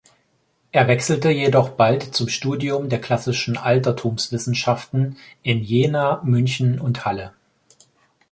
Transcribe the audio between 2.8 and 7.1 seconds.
der Klassischen Altertumswissenschaften in Jena, München und